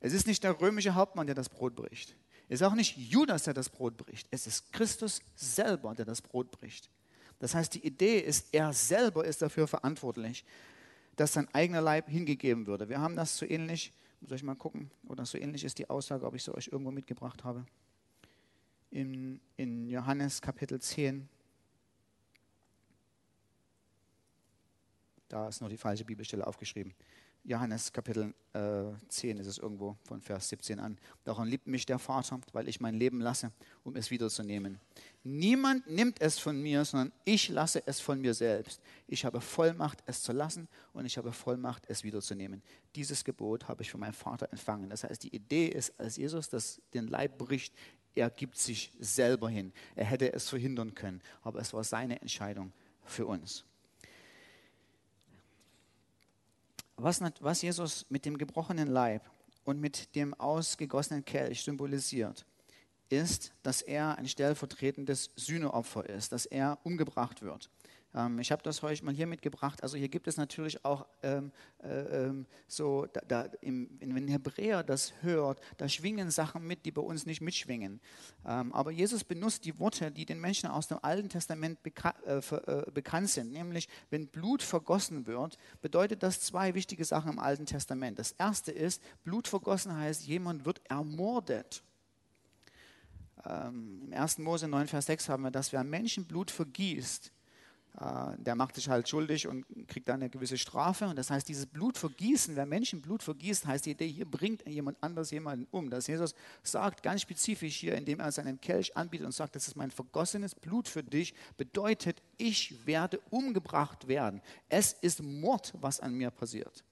[0.00, 2.16] Es ist nicht der römische Hauptmann, der das Brot bricht.
[2.48, 4.26] Es ist auch nicht Judas, der das Brot bricht.
[4.32, 6.90] Es ist Christus selber, der das Brot bricht.
[7.38, 10.44] Das heißt, die Idee ist, er selber ist dafür verantwortlich,
[11.20, 12.88] dass sein eigener Leib hingegeben würde.
[12.88, 16.24] Wir haben das so ähnlich, muss ich mal gucken, oder so ähnlich ist die Aussage,
[16.24, 17.66] ob ich sie euch irgendwo mitgebracht habe.
[18.90, 21.28] In, in Johannes Kapitel 10.
[25.28, 26.94] Da ist nur die falsche Bibelstelle aufgeschrieben.
[27.44, 30.98] Johannes Kapitel äh, 10 ist es irgendwo von Vers 17 an.
[31.24, 34.78] Darum liebt mich der Vater, weil ich mein Leben lasse, um es wiederzunehmen.
[35.22, 38.80] Niemand nimmt es von mir, sondern ich lasse es von mir selbst.
[39.06, 42.62] Ich habe Vollmacht, es zu lassen und ich habe Vollmacht, es wiederzunehmen.
[42.94, 44.90] Dieses Gebot habe ich von meinem Vater empfangen.
[44.90, 47.74] Das heißt, die Idee ist, als Jesus das, den Leib bricht,
[48.14, 49.72] er gibt sich selber hin.
[49.94, 52.72] Er hätte es verhindern können, aber es war seine Entscheidung
[53.04, 53.64] für uns.
[57.02, 59.28] Was, was Jesus mit dem gebrochenen Leib
[59.64, 62.44] und mit dem ausgegossenen Kelch symbolisiert,
[63.08, 67.68] ist, dass er ein stellvertretendes Sühneopfer ist, dass er umgebracht wird.
[68.14, 69.82] Ähm, ich habe das heute mal hier mitgebracht.
[69.82, 71.88] Also hier gibt es natürlich auch ähm, äh,
[72.26, 77.02] ähm, so, da, da im, wenn Hebräer das hört, da schwingen Sachen mit, die bei
[77.02, 78.00] uns nicht mitschwingen.
[78.46, 82.40] Ähm, aber Jesus benutzt die Worte, die den Menschen aus dem Alten Testament beka äh,
[82.40, 83.52] für, äh, bekannt sind.
[83.52, 88.18] Nämlich, wenn Blut vergossen wird, bedeutet das zwei wichtige Sachen im Alten Testament.
[88.18, 91.82] Das erste ist, Blut vergossen heißt, jemand wird ermordet.
[93.44, 94.38] Ähm, Im 1.
[94.38, 97.32] Mose 9, Vers 6 haben wir, dass wer Menschenblut vergießt,
[97.94, 101.06] der macht sich halt schuldig und kriegt dann eine gewisse Strafe.
[101.06, 104.96] Und das heißt, dieses Blutvergießen, wer Menschen Blut vergießt, heißt die Idee, hier bringt jemand
[105.02, 105.90] anders jemanden um.
[105.90, 109.76] Das Jesus sagt ganz spezifisch hier, indem er seinen Kelch anbietet und sagt, das ist
[109.76, 114.40] mein vergossenes Blut für dich, bedeutet, ich werde umgebracht werden.
[114.68, 116.84] Es ist Mord, was an mir passiert.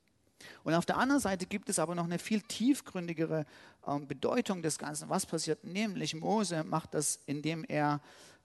[0.64, 3.46] Und auf der anderen Seite gibt es aber noch eine viel tiefgründigere
[3.86, 5.08] ähm, Bedeutung des Ganzen.
[5.08, 5.64] Was passiert?
[5.64, 8.00] Nämlich Mose macht das, indem er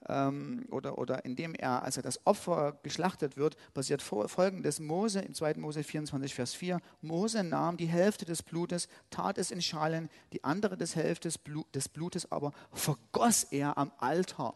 [0.08, 4.80] ähm, oder, oder indem er, als er das Opfer geschlachtet wird, passiert folgendes.
[4.80, 5.56] Mose, im 2.
[5.56, 10.44] Mose 24, Vers 4, Mose nahm die Hälfte des Blutes, tat es in Schalen, die
[10.44, 11.30] andere des Hälfte
[11.74, 14.56] des Blutes aber vergoss er am Altar.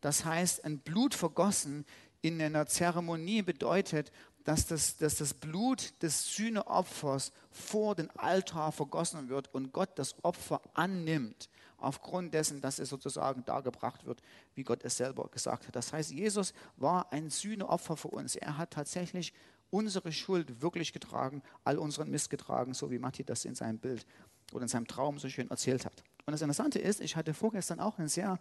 [0.00, 1.84] Das heißt, ein Blut vergossen
[2.22, 4.12] in einer Zeremonie bedeutet,
[4.44, 10.14] dass das, dass das Blut des Sühneopfers vor den Altar vergossen wird und Gott das
[10.22, 14.22] Opfer annimmt aufgrund dessen, dass es sozusagen dargebracht wird,
[14.54, 15.76] wie Gott es selber gesagt hat.
[15.76, 18.36] Das heißt, Jesus war ein Sühneopfer für uns.
[18.36, 19.32] Er hat tatsächlich
[19.70, 24.06] unsere Schuld wirklich getragen, all unseren Mist getragen, so wie Matti das in seinem Bild
[24.52, 26.04] oder in seinem Traum so schön erzählt hat.
[26.24, 28.38] Und das Interessante ist, ich hatte vorgestern auch einen sehr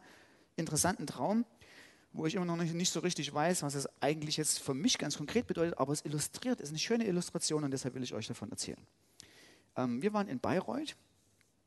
[0.56, 1.46] interessanten Traum,
[2.14, 4.98] wo ich immer noch nicht, nicht so richtig weiß, was es eigentlich jetzt für mich
[4.98, 8.14] ganz konkret bedeutet, aber es illustriert, es ist eine schöne Illustration und deshalb will ich
[8.14, 8.80] euch davon erzählen.
[9.76, 10.96] Ähm, wir waren in Bayreuth,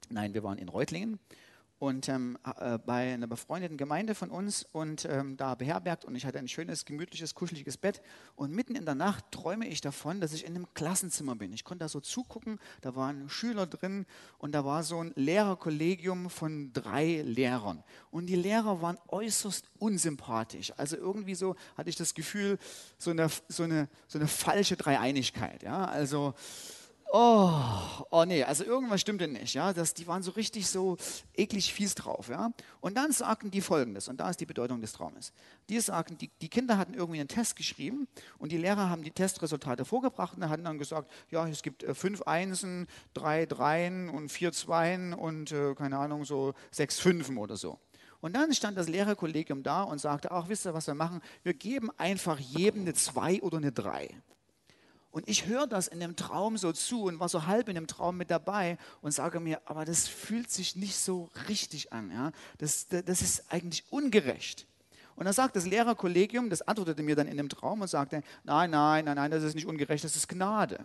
[0.09, 1.19] nein, wir waren in Reutlingen
[1.79, 6.27] und ähm, äh, bei einer befreundeten Gemeinde von uns und ähm, da beherbergt und ich
[6.27, 8.03] hatte ein schönes, gemütliches, kuscheliges Bett
[8.35, 11.53] und mitten in der Nacht träume ich davon, dass ich in einem Klassenzimmer bin.
[11.53, 14.07] Ich konnte da so zugucken, da waren Schüler drin
[14.39, 20.73] und da war so ein Lehrerkollegium von drei Lehrern und die Lehrer waren äußerst unsympathisch.
[20.77, 22.59] Also irgendwie so hatte ich das Gefühl,
[22.99, 25.63] so eine, so eine, so eine falsche Dreieinigkeit.
[25.63, 25.85] Ja?
[25.85, 26.35] Also
[27.13, 27.51] oh,
[28.11, 29.55] oh nee, also irgendwas stimmte nicht.
[29.55, 29.73] Ja?
[29.73, 30.97] Das, die waren so richtig so
[31.35, 32.29] eklig fies drauf.
[32.29, 32.53] Ja?
[32.81, 35.33] Und dann sagten die folgendes, und da ist die Bedeutung des Traumes.
[35.69, 39.11] Die sagten, die, die Kinder hatten irgendwie einen Test geschrieben und die Lehrer haben die
[39.11, 44.29] Testresultate vorgebracht und hatten dann gesagt, ja, es gibt äh, fünf Einsen, drei Dreien und
[44.29, 47.79] vier Zweien und äh, keine Ahnung, so sechs Fünfen oder so.
[48.21, 51.21] Und dann stand das Lehrerkollegium da und sagte, ach, wisst ihr, was wir machen?
[51.45, 54.11] Wir geben einfach jedem eine Zwei oder eine Drei.
[55.19, 57.89] Und ich höre das in dem Traum so zu und war so halb in dem
[57.89, 62.13] Traum mit dabei und sage mir, aber das fühlt sich nicht so richtig an.
[62.13, 62.31] Ja?
[62.59, 64.69] Das, das ist eigentlich ungerecht.
[65.17, 68.71] Und dann sagt das Lehrerkollegium, das antwortete mir dann in dem Traum und sagte, nein,
[68.71, 70.79] nein, nein, nein, das ist nicht ungerecht, das ist Gnade.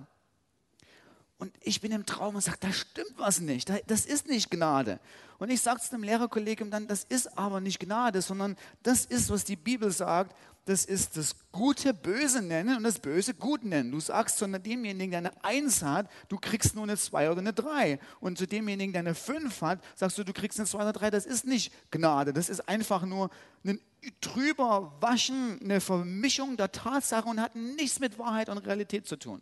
[1.44, 5.00] Und ich bin im Traum und sage, da stimmt was nicht, das ist nicht Gnade.
[5.40, 9.30] Und ich sage zu dem Lehrerkollegium dann, das ist aber nicht Gnade, sondern das ist,
[9.30, 10.34] was die Bibel sagt
[10.66, 13.92] das ist das Gute böse nennen und das Böse gut nennen.
[13.92, 17.52] Du sagst zu demjenigen, der eine Eins hat, du kriegst nur eine Zwei oder eine
[17.52, 18.00] Drei.
[18.22, 21.10] Und zu demjenigen, der eine Fünf hat, sagst du, du kriegst eine Zwei oder Drei.
[21.10, 22.32] Das ist nicht Gnade.
[22.32, 23.30] Das ist einfach nur
[23.66, 23.80] ein
[24.22, 29.42] drüber waschen, eine Vermischung der Tatsache und hat nichts mit Wahrheit und Realität zu tun.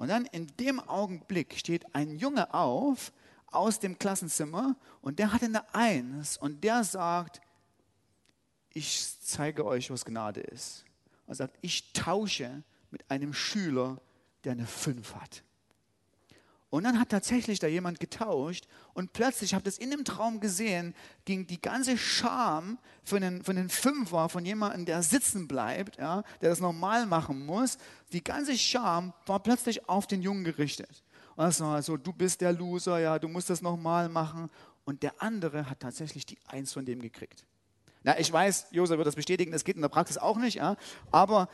[0.00, 3.12] Und dann in dem Augenblick steht ein Junge auf
[3.48, 7.42] aus dem Klassenzimmer und der hatte eine Eins und der sagt,
[8.72, 10.86] ich zeige euch, was Gnade ist.
[11.26, 14.00] Er sagt, ich tausche mit einem Schüler,
[14.44, 15.42] der eine 5 hat.
[16.70, 20.38] Und dann hat tatsächlich da jemand getauscht und plötzlich, ich habe das in dem Traum
[20.38, 25.98] gesehen, ging die ganze Scham von den, von den Fünfer, von jemandem, der sitzen bleibt,
[25.98, 27.76] ja, der das normal machen muss,
[28.12, 31.02] die ganze Scham war plötzlich auf den Jungen gerichtet.
[31.34, 34.48] Und das war so, du bist der Loser, ja, du musst das nochmal machen.
[34.84, 37.44] Und der andere hat tatsächlich die Eins von dem gekriegt.
[38.02, 40.76] Na, ich weiß, Josef wird das bestätigen, das geht in der Praxis auch nicht, ja,
[41.10, 41.48] aber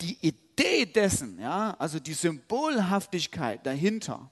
[0.00, 4.30] die Idee dessen, ja, also die Symbolhaftigkeit dahinter,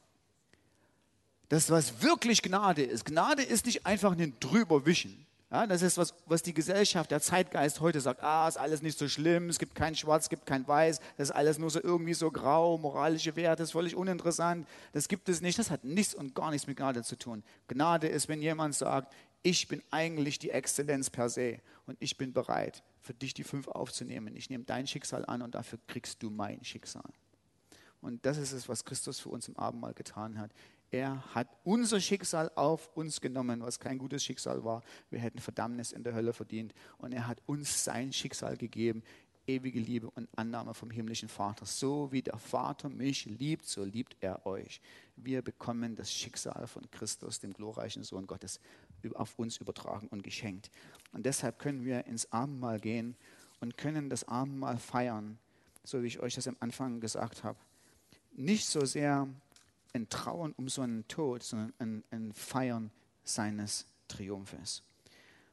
[1.49, 3.05] das, was wirklich Gnade ist.
[3.05, 5.27] Gnade ist nicht einfach ein Drüberwischen.
[5.51, 8.97] Ja, das ist, was, was die Gesellschaft, der Zeitgeist heute sagt, ah, ist alles nicht
[8.97, 11.83] so schlimm, es gibt kein Schwarz, es gibt kein Weiß, das ist alles nur so
[11.83, 16.15] irgendwie so grau, moralische Werte, ist völlig uninteressant, das gibt es nicht, das hat nichts
[16.15, 17.43] und gar nichts mit Gnade zu tun.
[17.67, 22.33] Gnade ist, wenn jemand sagt, ich bin eigentlich die Exzellenz per se und ich bin
[22.33, 24.37] bereit, für dich die fünf aufzunehmen.
[24.37, 27.13] Ich nehme dein Schicksal an und dafür kriegst du mein Schicksal.
[28.01, 30.53] Und das ist es, was Christus für uns im Abendmahl getan hat.
[30.91, 34.83] Er hat unser Schicksal auf uns genommen, was kein gutes Schicksal war.
[35.09, 36.75] Wir hätten Verdammnis in der Hölle verdient.
[36.99, 39.03] Und er hat uns sein Schicksal gegeben
[39.51, 41.67] ewige Liebe und Annahme vom himmlischen Vater.
[41.67, 44.81] So wie der Vater mich liebt, so liebt er euch.
[45.17, 48.61] Wir bekommen das Schicksal von Christus, dem glorreichen Sohn Gottes,
[49.15, 50.71] auf uns übertragen und geschenkt.
[51.13, 53.17] Und deshalb können wir ins Abendmahl gehen
[53.61, 55.39] und können das Abendmahl feiern,
[55.85, 57.59] so wie ich euch das am Anfang gesagt habe.
[58.33, 59.29] Nicht so sehr
[59.93, 62.91] ein Trauern um so einen Tod, sondern ein, ein Feiern
[63.25, 64.83] seines Triumphes.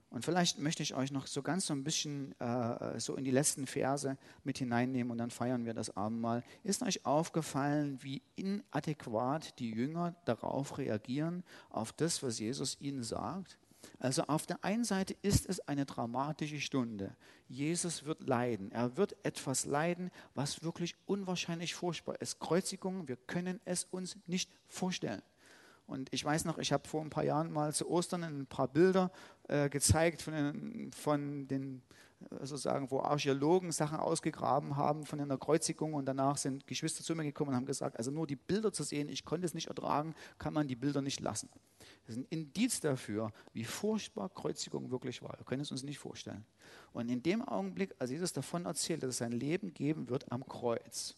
[0.10, 3.32] Und vielleicht möchte ich euch noch so ganz so ein bisschen äh, so in die
[3.32, 6.44] letzten Verse mit hineinnehmen und dann feiern wir das Abendmahl.
[6.64, 13.58] Ist euch aufgefallen, wie inadäquat die Jünger darauf reagieren, auf das, was Jesus ihnen sagt?
[14.00, 17.16] Also auf der einen Seite ist es eine dramatische Stunde.
[17.48, 18.72] Jesus wird leiden.
[18.72, 22.40] Er wird etwas leiden, was wirklich unwahrscheinlich furchtbar ist.
[22.40, 25.22] Kreuzigung, wir können es uns nicht vorstellen.
[25.88, 28.68] Und ich weiß noch, ich habe vor ein paar Jahren mal zu Ostern ein paar
[28.68, 29.10] Bilder
[29.48, 31.82] äh, gezeigt von den, von den
[32.30, 37.16] äh, sozusagen, wo Archäologen Sachen ausgegraben haben von einer Kreuzigung und danach sind Geschwister zu
[37.16, 39.68] mir gekommen und haben gesagt, also nur die Bilder zu sehen, ich konnte es nicht
[39.68, 41.50] ertragen, kann man die Bilder nicht lassen.
[42.06, 45.38] Das ist ein Indiz dafür, wie furchtbar Kreuzigung wirklich war.
[45.38, 46.46] Wir können es uns nicht vorstellen.
[46.92, 50.46] Und in dem Augenblick, als Jesus davon erzählt, dass es sein Leben geben wird am
[50.46, 51.16] Kreuz,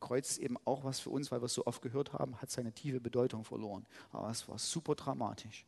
[0.00, 2.50] Kreuz ist eben auch was für uns, weil wir es so oft gehört haben, hat
[2.50, 3.86] seine tiefe Bedeutung verloren.
[4.10, 5.66] Aber es war super dramatisch.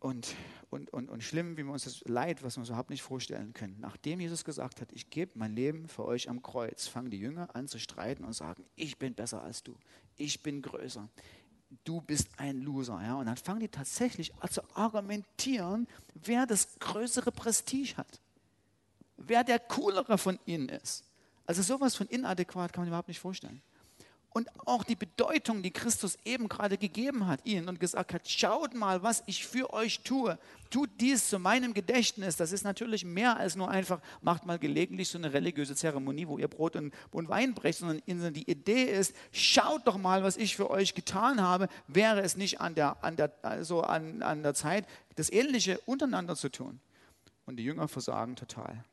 [0.00, 0.34] Und,
[0.70, 3.52] und, und, und schlimm, wie wir uns das Leid, was wir uns überhaupt nicht vorstellen
[3.52, 3.76] können.
[3.80, 7.54] Nachdem Jesus gesagt hat, ich gebe mein Leben für euch am Kreuz, fangen die Jünger
[7.54, 9.76] an zu streiten und sagen, ich bin besser als du,
[10.16, 11.06] ich bin größer,
[11.84, 12.98] du bist ein Loser.
[13.02, 13.16] Ja?
[13.16, 18.22] Und dann fangen die tatsächlich an zu argumentieren, wer das größere Prestige hat,
[19.18, 21.04] wer der coolere von ihnen ist.
[21.50, 23.60] Also sowas von inadäquat kann man überhaupt nicht vorstellen.
[24.32, 28.72] und auch die Bedeutung, die Christus eben gerade gegeben hat ihnen und gesagt hat, schaut
[28.72, 30.38] mal, was ich für euch tue.
[30.70, 32.36] Tut dies zu meinem Gedächtnis.
[32.36, 36.38] Das ist natürlich mehr als nur einfach, macht mal gelegentlich so eine religiöse Zeremonie, wo
[36.38, 40.70] ihr Brot und, Wein brecht, sondern die Idee ist, schaut doch mal, was ich für
[40.70, 41.66] euch getan habe.
[41.88, 44.86] Wäre es nicht an der, an der, also an, an der Zeit,
[45.16, 46.78] das Ähnliche untereinander zu tun?
[47.44, 48.84] Und die Jünger versagen total.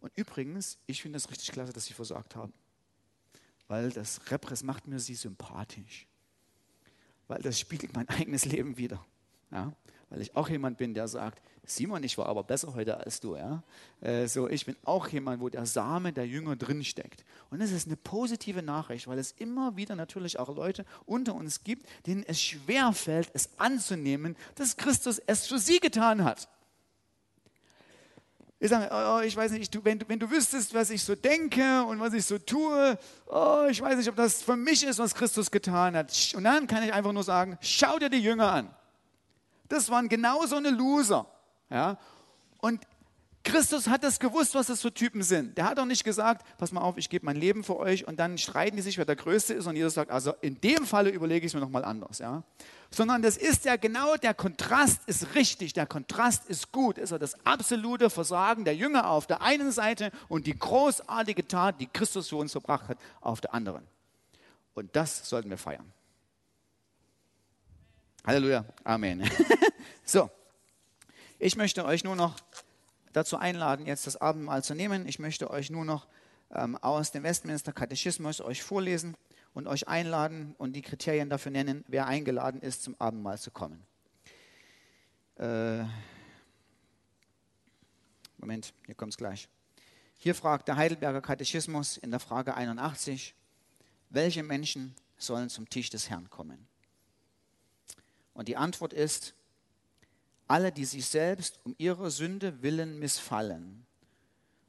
[0.00, 2.52] Und übrigens, ich finde es richtig klasse, dass sie versagt haben
[3.70, 6.08] weil das Repress macht mir sie sympathisch.
[7.28, 9.06] Weil das spiegelt mein eigenes Leben wieder.
[9.52, 9.72] Ja?
[10.08, 13.36] Weil ich auch jemand bin, der sagt, Simon, ich war aber besser heute als du.
[13.36, 13.62] Ja?
[14.00, 17.24] Äh, so, ich bin auch jemand, wo der Same der Jünger drinsteckt.
[17.50, 21.62] Und das ist eine positive Nachricht, weil es immer wieder natürlich auch Leute unter uns
[21.62, 26.48] gibt, denen es schwer fällt, es anzunehmen, dass Christus es für sie getan hat.
[28.62, 31.02] Ich sage, oh, oh, ich weiß nicht, du, wenn, du, wenn du wüsstest, was ich
[31.02, 34.84] so denke und was ich so tue, oh, ich weiß nicht, ob das für mich
[34.84, 36.12] ist, was Christus getan hat.
[36.36, 38.70] Und dann kann ich einfach nur sagen, schau dir die Jünger an.
[39.66, 41.24] Das waren genau so eine Loser.
[41.70, 41.96] Ja?
[42.58, 42.82] Und
[43.42, 45.56] Christus hat das gewusst, was das für Typen sind.
[45.56, 48.20] Der hat doch nicht gesagt, pass mal auf, ich gebe mein Leben für euch und
[48.20, 51.08] dann streiten die sich, wer der Größte ist und Jesus sagt, also in dem Falle
[51.08, 52.18] überlege ich es mir nochmal anders.
[52.18, 52.42] Ja?
[52.90, 56.98] Sondern das ist ja genau, der Kontrast ist richtig, der Kontrast ist gut.
[56.98, 61.80] Ist ja das absolute Versagen der Jünger auf der einen Seite und die großartige Tat,
[61.80, 63.86] die Christus für uns verbracht hat, auf der anderen.
[64.74, 65.90] Und das sollten wir feiern.
[68.26, 68.66] Halleluja.
[68.84, 69.28] Amen.
[70.04, 70.28] so,
[71.42, 72.34] ich möchte euch nur noch
[73.12, 75.06] dazu einladen, jetzt das Abendmahl zu nehmen.
[75.06, 76.06] Ich möchte euch nur noch
[76.50, 79.16] ähm, aus dem Westminster Katechismus euch vorlesen
[79.54, 83.82] und euch einladen und die Kriterien dafür nennen, wer eingeladen ist, zum Abendmahl zu kommen.
[85.36, 85.84] Äh,
[88.38, 89.48] Moment, hier kommt es gleich.
[90.18, 93.34] Hier fragt der Heidelberger Katechismus in der Frage 81,
[94.10, 96.66] welche Menschen sollen zum Tisch des Herrn kommen?
[98.34, 99.34] Und die Antwort ist,
[100.50, 103.86] alle, die sich selbst um ihre Sünde willen missfallen.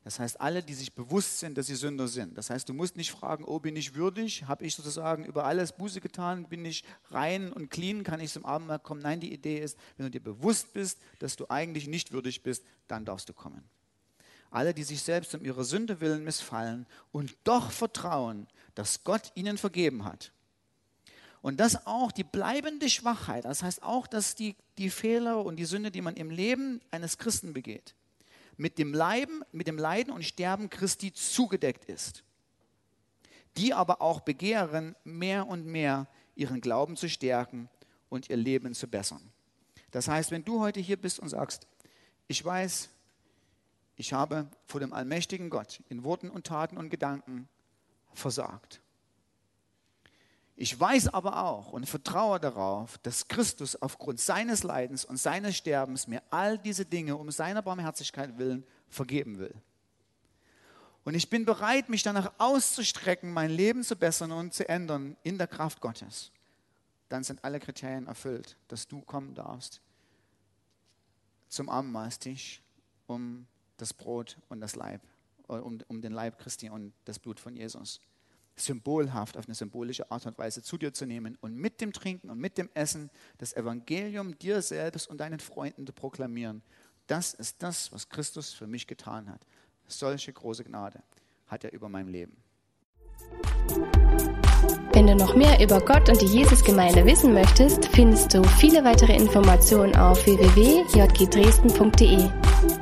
[0.03, 2.37] Das heißt, alle, die sich bewusst sind, dass sie Sünder sind.
[2.37, 4.45] Das heißt, du musst nicht fragen, oh, bin ich würdig?
[4.47, 6.47] Habe ich sozusagen über alles Buße getan?
[6.47, 8.03] Bin ich rein und clean?
[8.03, 9.01] Kann ich zum Abendmahl kommen?
[9.01, 12.63] Nein, die Idee ist, wenn du dir bewusst bist, dass du eigentlich nicht würdig bist,
[12.87, 13.63] dann darfst du kommen.
[14.51, 19.57] Alle, die sich selbst um ihre Sünde willen missfallen und doch vertrauen, dass Gott ihnen
[19.57, 20.31] vergeben hat
[21.41, 25.65] und das auch die bleibende Schwachheit, das heißt auch, dass die, die Fehler und die
[25.65, 27.95] Sünde, die man im Leben eines Christen begeht,
[28.57, 32.23] mit dem, Leiden, mit dem Leiden und Sterben Christi zugedeckt ist.
[33.57, 37.69] Die aber auch begehren, mehr und mehr ihren Glauben zu stärken
[38.09, 39.31] und ihr Leben zu bessern.
[39.89, 41.67] Das heißt, wenn du heute hier bist und sagst,
[42.27, 42.89] ich weiß,
[43.95, 47.49] ich habe vor dem allmächtigen Gott in Worten und Taten und Gedanken
[48.13, 48.79] versagt.
[50.61, 56.05] Ich weiß aber auch und vertraue darauf, dass Christus aufgrund seines Leidens und seines Sterbens
[56.05, 59.55] mir all diese Dinge um seiner Barmherzigkeit willen vergeben will.
[61.03, 65.39] Und ich bin bereit, mich danach auszustrecken, mein Leben zu bessern und zu ändern in
[65.39, 66.31] der Kraft Gottes.
[67.09, 69.81] Dann sind alle Kriterien erfüllt, dass du kommen darfst
[71.47, 72.61] zum Abendmahlstisch,
[73.07, 73.47] um
[73.77, 75.01] das Brot und das Leib,
[75.49, 77.99] äh, um, um den Leib Christi und das Blut von Jesus
[78.55, 82.29] symbolhaft, auf eine symbolische Art und Weise zu dir zu nehmen und mit dem Trinken
[82.29, 86.61] und mit dem Essen das Evangelium dir selbst und deinen Freunden zu proklamieren.
[87.07, 89.45] Das ist das, was Christus für mich getan hat.
[89.87, 91.01] Solche große Gnade
[91.47, 92.37] hat er über mein Leben.
[94.93, 99.15] Wenn du noch mehr über Gott und die Jesusgemeinde wissen möchtest, findest du viele weitere
[99.15, 102.80] Informationen auf www.jgdresden.de.